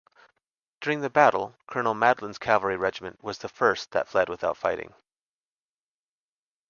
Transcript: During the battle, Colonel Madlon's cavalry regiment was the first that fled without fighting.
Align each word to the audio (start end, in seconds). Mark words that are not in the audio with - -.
During 0.79 1.01
the 1.01 1.11
battle, 1.11 1.55
Colonel 1.67 1.93
Madlon's 1.93 2.39
cavalry 2.39 2.75
regiment 2.75 3.23
was 3.23 3.37
the 3.37 3.47
first 3.47 3.91
that 3.91 4.07
fled 4.07 4.29
without 4.29 4.57
fighting. 4.57 4.95